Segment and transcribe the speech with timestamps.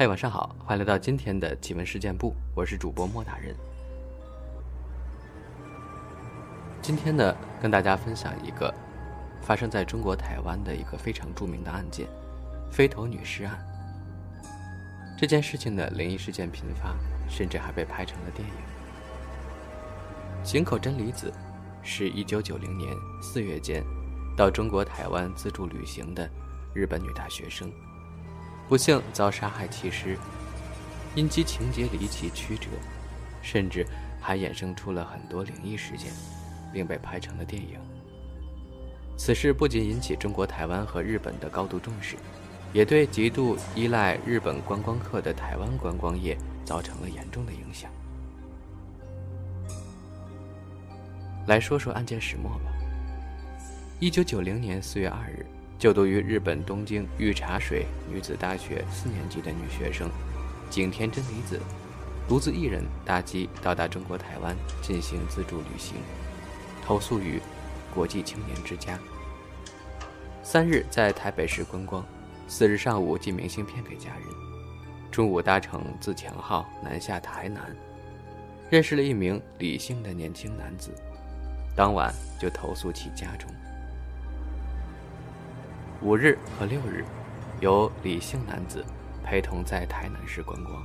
[0.00, 3.54] 嗨，晚上好，欢迎来到今天的奇闻事件部，我是主播莫大人。
[6.80, 8.74] 今天呢，跟大家分享一个
[9.42, 12.08] 发生在中国台湾的一个非常著名的案件——
[12.72, 13.58] 飞头女尸案。
[15.18, 16.96] 这件事情的灵异事件频发，
[17.28, 18.54] 甚至还被拍成了电影。
[20.42, 21.30] 井口真理子
[21.82, 22.90] 是一九九零年
[23.20, 23.84] 四月间
[24.34, 26.26] 到中国台湾自助旅行的
[26.72, 27.70] 日本女大学生。
[28.70, 30.16] 不幸遭杀害弃尸，
[31.16, 32.68] 因其情节离奇曲折，
[33.42, 33.84] 甚至
[34.20, 36.12] 还衍生出了很多灵异事件，
[36.72, 37.80] 并被拍成了电影。
[39.16, 42.14] 此事不仅引起中国台湾和日本的高度重视，
[42.72, 47.90] 也对极度依赖日本观光客的台湾观光业造成了严重的影响。
[51.48, 52.70] 来说说案件始末吧。
[53.98, 55.44] 一九九零年四月二日。
[55.80, 60.10] 就读于日本东京御茶水女子大学四年级的女学生
[60.68, 61.58] 景田真理子，
[62.28, 65.96] 独自一人搭机到达中国台湾进行自助旅行，
[66.84, 67.40] 投宿于
[67.94, 68.98] 国际青年之家。
[70.42, 72.04] 三日在台北市观光，
[72.46, 74.26] 四日上午寄明信片给家人，
[75.10, 77.74] 中午搭乘自强号南下台南，
[78.68, 80.90] 认识了一名李姓的年轻男子，
[81.74, 83.50] 当晚就投宿其家中。
[86.02, 87.04] 五日和六日，
[87.60, 88.82] 由李姓男子
[89.22, 90.82] 陪同在台南市观光。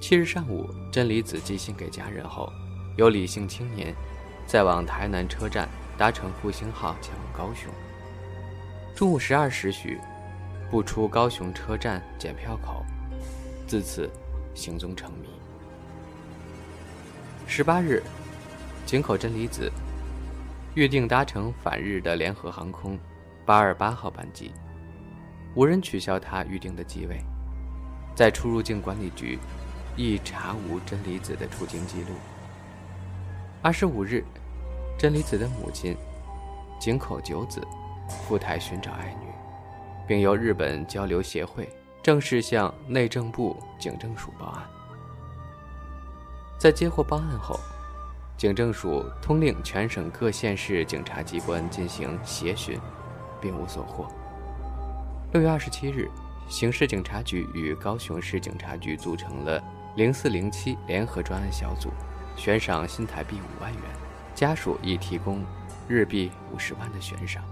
[0.00, 2.52] 七日上午，真理子寄信给家人后，
[2.96, 3.92] 由李姓青年
[4.46, 7.68] 再往台南车站搭乘复兴号前往高雄。
[8.94, 9.98] 中午十二时许，
[10.70, 12.84] 不出高雄车站检票口，
[13.66, 14.08] 自此
[14.54, 15.28] 行踪成谜。
[17.48, 18.00] 十八日，
[18.86, 19.68] 井口真理子
[20.76, 22.96] 预定搭乘返日的联合航空。
[23.44, 24.52] 八二八号班机，
[25.54, 27.20] 无人取消他预定的机位，
[28.14, 29.38] 在出入境管理局
[29.96, 32.10] 亦查无真理子的出境记录。
[33.60, 34.24] 二十五日，
[34.96, 35.96] 真理子的母亲
[36.78, 37.60] 井口久子
[38.08, 39.26] 赴台寻找爱女，
[40.06, 41.68] 并由日本交流协会
[42.02, 44.62] 正式向内政部警政署报案。
[46.58, 47.58] 在接获报案后，
[48.36, 52.78] 警政署通令全省各县市警察机关进行协寻。
[53.42, 54.08] 并无所获。
[55.32, 56.08] 六月二十七日，
[56.48, 59.62] 刑事警察局与高雄市警察局组成了
[59.96, 61.90] 零四零七联合专案小组，
[62.36, 63.82] 悬赏新台币五万元，
[64.34, 65.44] 家属已提供
[65.88, 67.42] 日币五十万的悬赏。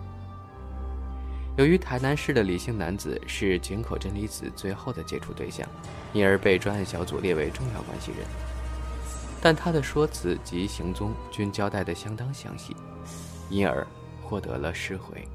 [1.56, 5.66] 由于台南市的李姓男子是井口真理子最后的接触对象，
[6.12, 8.20] 因而被专案小组列为重要关系人，
[9.42, 12.74] 但他的说辞及行踪均交代得相当详细，
[13.50, 13.86] 因而
[14.22, 15.26] 获得了释回。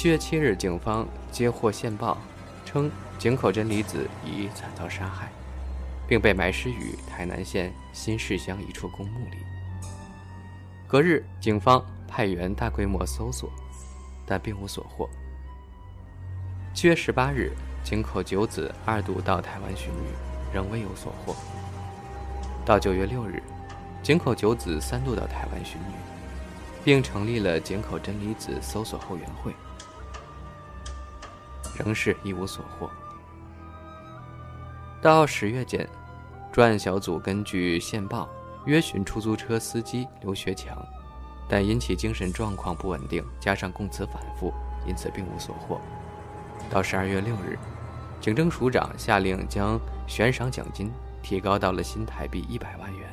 [0.00, 2.16] 七月七日，警方接获线报，
[2.64, 5.30] 称井口真理子已惨遭杀害，
[6.08, 9.36] 并被埋尸于台南县新市乡一处公墓里。
[10.88, 13.50] 隔日，警方派员大规模搜索，
[14.24, 15.06] 但并无所获。
[16.72, 17.52] 七月十八日，
[17.84, 20.08] 井口久子二度到台湾寻女，
[20.50, 21.36] 仍未有所获。
[22.64, 23.42] 到九月六日，
[24.02, 25.94] 井口久子三度到台湾寻女，
[26.82, 29.52] 并成立了井口真理子搜索后援会。
[31.80, 32.90] 仍是一无所获。
[35.02, 35.88] 到十月间，
[36.52, 38.28] 专案小组根据线报
[38.66, 40.76] 约询出租车司机刘学强，
[41.48, 44.52] 但因其精神状况不稳定，加上供词反复，
[44.86, 45.80] 因此并无所获。
[46.68, 47.58] 到十二月六日，
[48.20, 50.92] 警政署长下令将悬赏奖金
[51.22, 53.08] 提高到了新台币一百万元，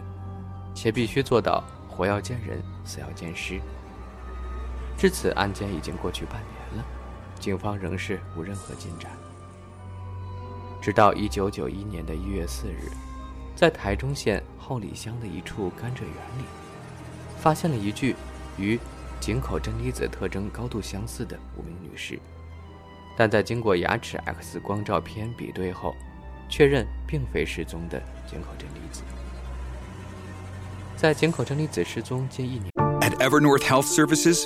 [0.74, 3.62] 且必须做到活要见人，死要见尸。
[4.98, 6.57] 至此，案件已经过去半年。
[7.40, 9.12] 警方仍是无任何进展，
[10.82, 12.92] 直到一九九一年的一月四日，
[13.56, 16.44] 在台中县后里乡的一处甘蔗园里，
[17.40, 18.16] 发现了一具
[18.58, 18.80] 与
[19.20, 22.20] 井口真理子特征高度相似的无名女尸，
[23.18, 25.96] 但在经过牙齿 X 光照片比对后，
[26.50, 29.04] 确认并非失踪的井口真理子。
[30.96, 32.72] 在井口真理子失踪近一年。
[33.02, 34.46] At Evernorth Health Services,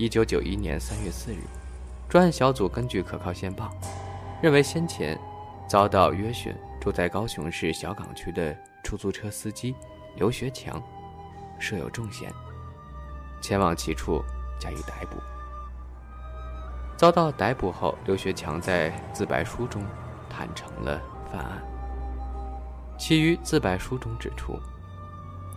[0.00, 1.40] 一九九一年三月四日，
[2.08, 3.70] 专案小组根据可靠线报，
[4.40, 5.20] 认为先前
[5.68, 9.74] 遭到约询，住在高雄市小港区的出租车司机
[10.16, 10.82] 刘学强
[11.58, 12.32] 设有重嫌，
[13.42, 14.24] 前往其处
[14.58, 15.18] 加以逮捕。
[16.96, 19.84] 遭到逮捕后，刘学强在自白书中
[20.30, 20.98] 坦诚了
[21.30, 21.62] 犯案。
[22.98, 24.58] 其余自白书中指出，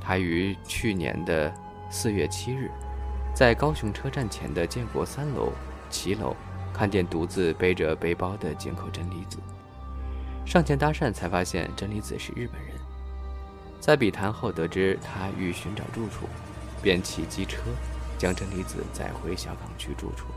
[0.02, 1.50] 他于去年的
[1.90, 2.70] 四月七日，
[3.34, 5.52] 在高雄车站前的建国三楼
[5.90, 6.36] 骑楼，
[6.72, 9.40] 看见独自背着背包的井口真理子，
[10.46, 12.76] 上前搭讪，才发现真理子是日本人。
[13.80, 16.28] 在笔谈后得知他欲寻找住处，
[16.82, 17.60] 便骑机车
[18.20, 20.28] 将真理子载回小港区住处。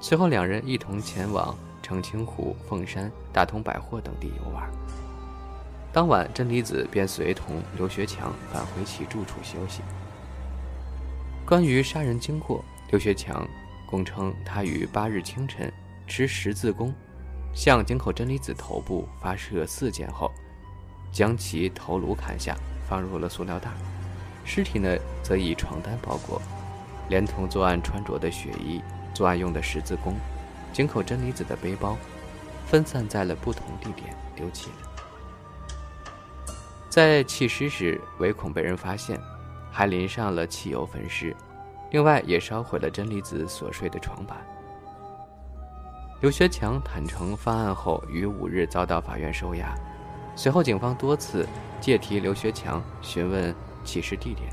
[0.00, 4.70] 随后，两人一同前往澄清湖、凤山、大同百货等地游玩。
[5.92, 9.82] 当晚，真理子便随同刘学强返回其住处休息。
[11.48, 13.48] 关于杀人经过，刘学强
[13.86, 15.72] 供称，他于八日清晨
[16.06, 16.92] 持十字弓，
[17.54, 20.30] 向井口真理子头部发射四箭后，
[21.10, 22.54] 将其头颅砍下，
[22.86, 23.70] 放入了塑料袋，
[24.44, 26.38] 尸体呢则以床单包裹，
[27.08, 28.82] 连同作案穿着的血衣。
[29.14, 30.14] 作案用的十字弓、
[30.70, 31.96] 井口真理子的背包，
[32.66, 36.46] 分散在了不同地点丢弃了。
[36.90, 39.18] 在弃尸时，唯恐被人发现，
[39.70, 41.34] 还淋上了汽油焚尸。
[41.90, 44.36] 另外，也烧毁了真理子所睡的床板。
[46.20, 49.74] 刘学强坦诚犯案后，于五日遭到法院收押。
[50.34, 51.46] 随后，警方多次
[51.80, 53.54] 借题刘学强询问
[53.84, 54.52] 起事地点，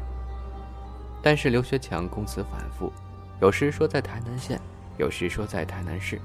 [1.21, 2.91] 但是刘学强供词反复。
[3.41, 4.59] 有时说在台南县，
[4.97, 6.21] 有时说在台南市，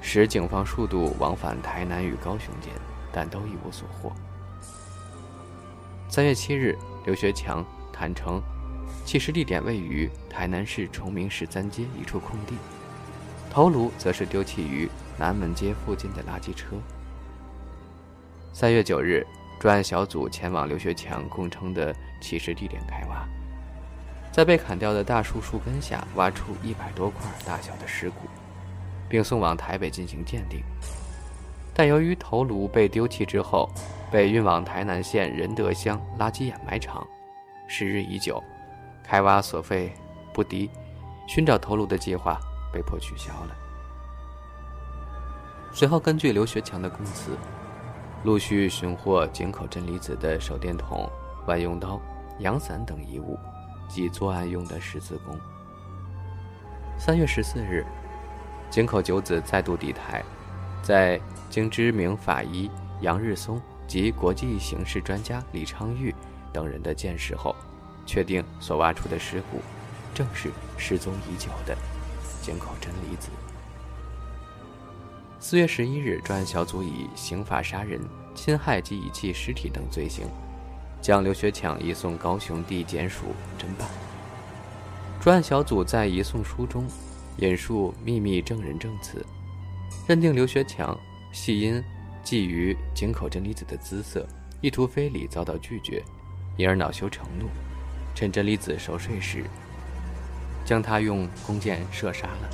[0.00, 2.72] 使警方数度往返台南与高雄间，
[3.12, 4.10] 但都一无所获。
[6.08, 6.76] 三月七日，
[7.10, 8.40] 刘学强坦诚，
[9.04, 12.54] 弃尸地点位于台南市崇明十三街一处空地，
[13.50, 16.76] 头颅则是丢弃于南门街附近的垃圾车。
[18.52, 19.26] 三月九日，
[19.58, 23.26] 专案小组前往刘学强供称的弃尸地点开挖。
[24.30, 28.28] 在被砍掉的大树树根下挖出一百多块大小的尸骨，
[29.08, 30.62] 并送往台北进行鉴定。
[31.74, 33.68] 但由于头颅被丢弃之后，
[34.10, 37.06] 被运往台南县仁德乡垃圾掩埋场，
[37.66, 38.42] 时日已久，
[39.02, 39.92] 开挖所费
[40.32, 40.70] 不低，
[41.26, 42.38] 寻找头颅的计划
[42.72, 43.56] 被迫取消了。
[45.72, 47.30] 随后，根据刘学强的供词，
[48.24, 51.08] 陆续寻获井口真理子的手电筒、
[51.46, 52.00] 万用刀、
[52.40, 53.38] 阳伞等遗物。
[53.90, 55.36] 及作案用的十字弓。
[56.96, 57.84] 三月十四日，
[58.70, 60.22] 井口九子再度抵台，
[60.80, 62.70] 在经知名法医
[63.00, 63.60] 杨日松
[63.90, 66.14] 及国际刑事专家李昌钰
[66.52, 67.56] 等人的见识后，
[68.06, 69.60] 确定所挖出的尸骨
[70.14, 70.48] 正是
[70.78, 71.76] 失踪已久的
[72.40, 73.30] 井口真理子。
[75.40, 78.00] 四月十一日，专案小组以刑法杀人、
[78.32, 80.24] 侵害及遗弃尸体等罪行。
[81.02, 83.88] 将刘学强移送高雄地检署侦办。
[85.20, 86.86] 专案小组在移送书中
[87.38, 89.26] 引述秘密证人证词，
[90.06, 90.96] 认定刘学强
[91.32, 91.82] 系因
[92.24, 94.26] 觊觎井口真理子的姿色，
[94.60, 96.02] 意图非礼遭到拒绝，
[96.56, 97.46] 因而恼羞成怒，
[98.14, 99.44] 趁真理子熟睡时，
[100.64, 102.50] 将她用弓箭射杀了，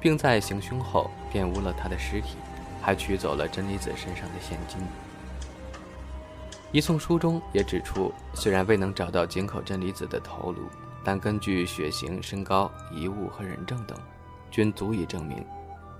[0.00, 2.36] 并在行凶后玷污了他的尸体，
[2.82, 4.78] 还取走了真理子身上的现金。
[6.70, 10.62] 移送书中也指出，虽然未能找到井口真理子的头颅，
[11.02, 13.96] 但根据血型、身高、遗物和人证等，
[14.50, 15.44] 均足以证明，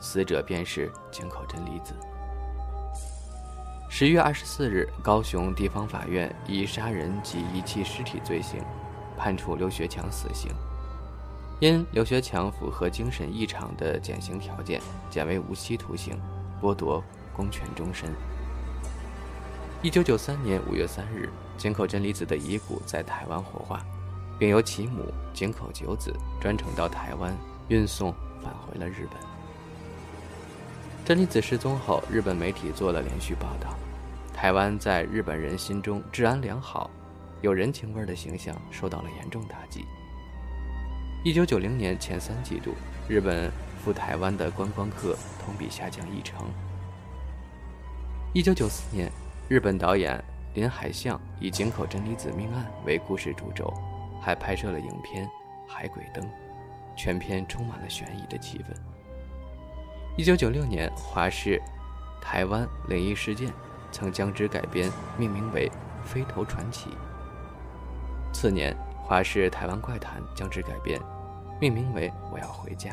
[0.00, 1.94] 死者便是井口真理子。
[3.96, 8.60] 十月二十四日，高雄地方法院以杀人及遗弃尸体罪行，
[9.16, 10.50] 判处刘学强死刑。
[11.60, 16.20] 因刘学强符合精神异常的减刑条件，减为无期徒刑，
[16.60, 17.00] 剥夺
[17.36, 18.10] 公权终身。
[19.80, 23.80] 一九九三年五月三日，井口真理子的遗骨在台湾火化，
[24.40, 27.32] 并由其母井口九子专程到台湾
[27.68, 29.33] 运送返回了日本。
[31.04, 33.76] 真理子失踪后，日本媒体做了连续报道，
[34.32, 36.90] 台湾在日本人心中治安良好、
[37.42, 39.84] 有人情味的形象受到了严重打击。
[41.22, 42.74] 一九九零年前三季度，
[43.06, 43.52] 日本
[43.84, 46.46] 赴台湾的观光客同比下降一成。
[48.32, 49.12] 一九九四年。
[49.46, 53.70] 日本导演林海象以井口真理子命案为故事主轴，
[54.22, 55.26] 还拍摄了影片
[55.68, 56.24] 《海鬼灯》，
[56.96, 58.93] 全片充满了悬疑的气氛。
[60.16, 61.60] 一九九六年，华视
[62.22, 63.48] 《台湾灵异事件》
[63.90, 65.68] 曾将之改编，命名为
[66.08, 66.90] 《飞头传奇》。
[68.32, 71.00] 次年，华视《台湾怪谈》将之改编，
[71.60, 72.90] 命名为《我要回家》。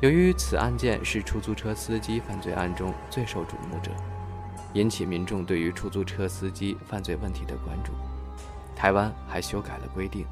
[0.00, 3.90] 由于此案件是出租车司机犯罪案中最受瞩目者，
[4.74, 7.90] 引起民众对于出租车司机犯罪问题的关注，
[8.76, 10.24] 台湾还修改了规定，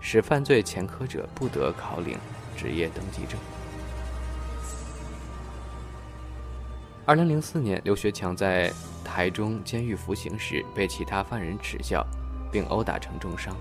[0.00, 2.18] 使犯罪前科者不得考领
[2.54, 3.40] 职业登记证。
[7.06, 8.68] 二零零四年，刘学强在
[9.04, 12.04] 台中监狱服刑时被其他犯人耻笑，
[12.50, 13.56] 并殴打成重伤，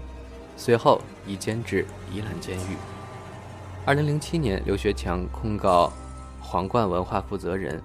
[0.58, 2.76] 随后移监至宜兰监狱。
[3.86, 5.94] 二零零七年，刘学强控告
[6.42, 7.80] 皇冠文化负责人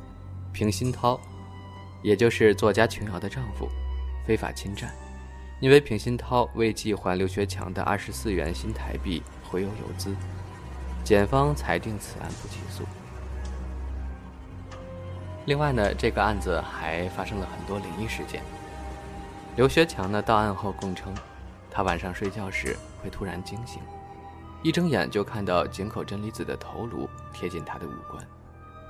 [0.51, 1.21] 平鑫涛，
[2.03, 3.69] 也就是作家琼瑶的丈夫，
[4.27, 4.91] 非法侵占。
[5.61, 10.17] 因为平鑫涛未寄还刘学强的二十四元新台币回邮邮资，
[11.05, 12.83] 检方裁定此案不起诉。
[15.47, 18.43] 另外呢，这个案子还发生了很多灵异事件。
[19.57, 21.13] 刘学强呢到案后供称，
[21.71, 23.83] 他晚上睡觉时会突然惊醒。
[24.63, 28.25] 一睁眼就看到井口真理子的头颅贴近他的五官，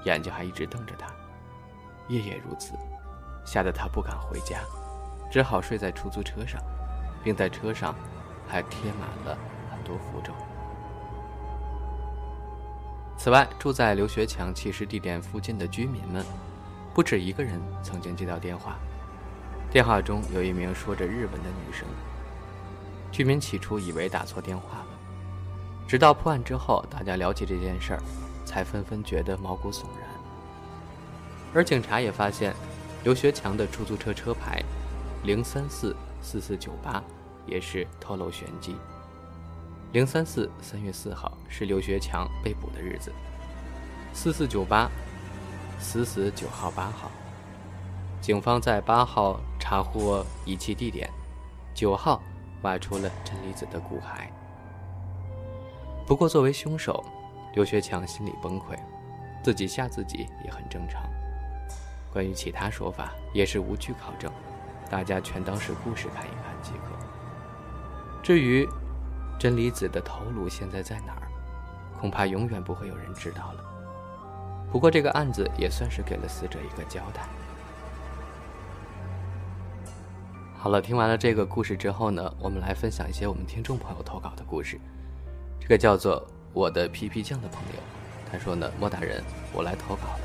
[0.05, 1.07] 眼睛还一直瞪着他，
[2.09, 2.73] 夜夜如此，
[3.45, 4.59] 吓得他不敢回家，
[5.31, 6.61] 只好睡在出租车上，
[7.23, 7.95] 并在车上
[8.49, 9.39] 还贴满了
[9.71, 10.33] 很多符咒。
[13.23, 16.25] 此外，住在刘学强弃尸地点附近的居民们，
[16.95, 18.79] 不止一个人曾经接到电话，
[19.71, 21.87] 电话中有一名说着日文的女生。
[23.13, 24.87] 居民起初以为打错电话了。
[25.87, 28.01] 直到破案之后，大家聊起这件事儿，
[28.47, 30.09] 才纷纷觉得毛骨悚然。
[31.53, 32.55] 而警察也发现，
[33.05, 34.63] 刘学强的出租车车牌
[35.25, 37.05] 零三四四四九八
[37.45, 38.77] 也是透露玄机。
[39.93, 43.13] 零三四三月四号是刘学强被捕的日子，
[44.13, 44.89] 四四九八
[45.81, 47.11] 死死九号八号。
[48.21, 51.11] 警方在八号查获遗弃地点，
[51.75, 52.23] 九号
[52.63, 54.29] 挖出了真理子的骨骸。
[56.07, 57.05] 不过，作为凶手，
[57.55, 58.79] 刘学强心里崩溃，
[59.43, 61.03] 自己吓自己也很正常。
[62.13, 64.31] 关于其他说法，也是无据考证，
[64.89, 66.95] 大家全当是故事看一看即可。
[68.23, 68.69] 至于
[69.41, 71.27] 真理子的头颅现在在哪儿，
[71.99, 73.65] 恐怕永远不会有人知道了。
[74.71, 77.23] 不过，这个案子也算是给了死者一个交代。
[80.59, 84.79] 好了，听完了这个故事之后呢，我们来分享一些我们听众朋友投稿的故事。
[85.59, 87.81] 这个叫做我的皮皮酱的朋友，
[88.31, 90.21] 他说呢，莫大人，我来投稿了。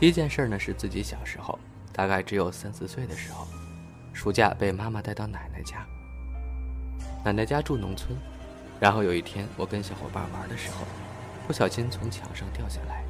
[0.00, 1.58] 第一件事呢是自己小时候，
[1.92, 3.46] 大概只有三四岁的时候，
[4.14, 5.86] 暑假被妈妈带到奶奶家。
[7.26, 8.16] 奶奶家住农村，
[8.78, 10.86] 然后有一天我跟小伙伴玩的时候，
[11.44, 13.02] 不小心从墙上掉下来，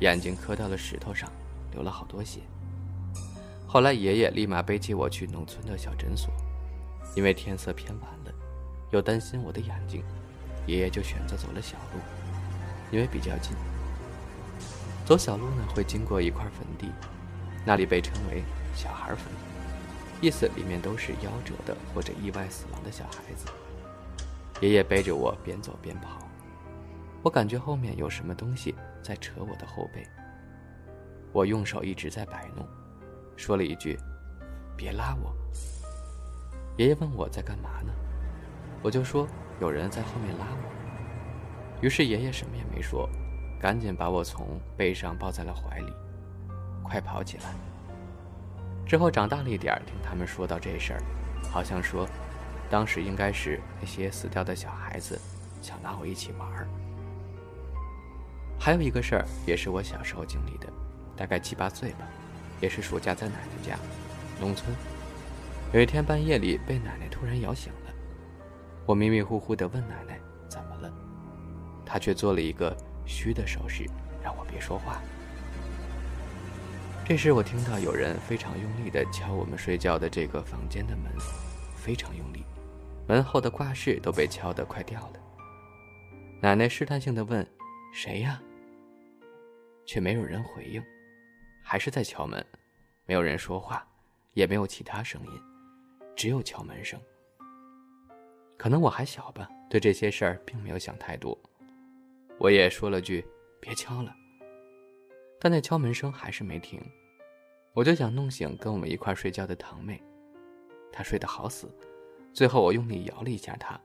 [0.00, 1.32] 眼睛磕到了石头上，
[1.72, 2.40] 流了好多血。
[3.66, 6.30] 后来爷爷立马背起我去农村的小诊所，
[7.16, 8.32] 因为天色偏晚了，
[8.90, 10.04] 又担心我的眼睛。
[10.66, 12.00] 爷爷就选择走了小路，
[12.90, 13.56] 因为比较近。
[15.06, 16.92] 走小路呢，会经过一块坟地，
[17.64, 18.42] 那里被称为
[18.76, 19.24] “小孩坟”，
[20.24, 23.46] 意思里面都是夭折的或者意外死亡的小孩子。
[24.62, 26.26] 爷爷背着我边走边跑，
[27.22, 30.02] 我感觉后面有什么东西在扯我的后背。
[31.30, 32.66] 我用手一直在摆弄，
[33.36, 33.98] 说了一句
[34.74, 35.30] ：“别拉我。”
[36.78, 37.92] 爷爷问我在干嘛呢，
[38.82, 39.28] 我就说。
[39.60, 43.08] 有人在后面拉我，于是爷爷什么也没说，
[43.60, 45.92] 赶紧把我从背上抱在了怀里，
[46.82, 47.73] 快跑起来。
[48.86, 51.02] 之后长大了一点，听他们说到这事儿，
[51.50, 52.06] 好像说，
[52.70, 55.18] 当时应该是那些死掉的小孩子
[55.62, 56.68] 想拉我一起玩儿。
[58.58, 60.68] 还有一个事儿也是我小时候经历的，
[61.16, 62.06] 大概七八岁吧，
[62.60, 63.78] 也是暑假在奶奶家，
[64.40, 64.74] 农村。
[65.72, 67.92] 有一天半夜里被奶奶突然摇醒了。
[68.86, 70.92] 我迷迷糊糊地问奶奶：“怎么了？”
[71.84, 73.84] 她却做了一个虚的手势，
[74.22, 75.02] 让我别说话。
[77.06, 81.12] 这时，我听到有人非常用力地敲我们睡觉的这个房间的门，
[81.76, 82.42] 非常用力，
[83.06, 85.20] 门后的挂饰都被敲得快掉了。
[86.40, 87.46] 奶奶试探性地问
[87.92, 88.42] ：“谁呀？”
[89.84, 90.82] 却没有人回应，
[91.62, 92.42] 还是在敲门，
[93.04, 93.86] 没有人说话，
[94.32, 95.40] 也没有其他声音，
[96.16, 96.98] 只有敲门声。
[98.56, 101.38] 可能我还小吧，对这些事儿并没有想太多。
[102.38, 103.22] 我也说了句
[103.60, 104.16] “别敲了”，
[105.44, 106.80] 但那敲门声还是没停。
[107.74, 110.02] 我就想弄醒跟我们一块睡觉的堂妹，
[110.90, 111.70] 她睡得好死。
[112.32, 113.78] 最后我用力摇了一下她，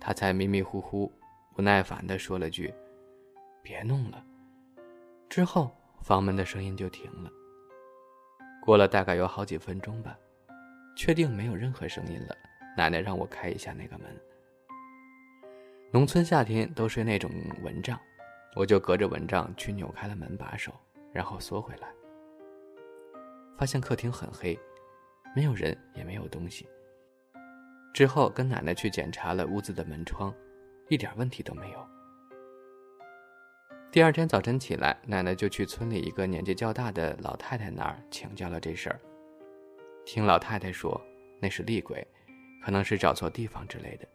[0.00, 1.12] 她才迷迷糊糊、
[1.54, 2.72] 不耐烦地说了句
[3.62, 4.24] “别弄了”。
[5.28, 7.30] 之后房门的声音就停了。
[8.62, 10.18] 过了大概有好几分钟吧，
[10.96, 12.34] 确定没有任何声音了。
[12.74, 14.06] 奶奶让我开一下那个门。
[15.92, 17.30] 农村夏天都睡那种
[17.62, 18.00] 蚊帐，
[18.54, 20.72] 我就隔着蚊帐去扭开了门把手，
[21.16, 21.88] 然后缩回来，
[23.56, 24.54] 发现客厅很黑，
[25.34, 26.68] 没有人也没有东西。
[27.94, 30.30] 之后跟奶奶去检查了屋子的门窗，
[30.90, 31.88] 一点问题都没有。
[33.90, 39.00] 第二天早晨起来，奶奶就去村里一个年纪较大的老太太那儿请教了这事儿。
[40.04, 41.00] 听老太太说，
[41.40, 42.06] 那是厉鬼，
[42.62, 44.06] 可能是找错地方之类的。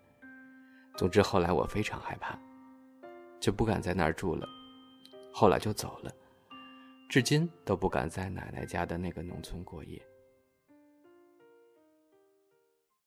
[0.96, 2.38] 总之，后来我非常害怕，
[3.40, 4.48] 就不敢在那儿住了。
[5.34, 6.12] 后来就走了，
[7.12, 10.02] 至今都不敢在奶奶家的那个农村过夜。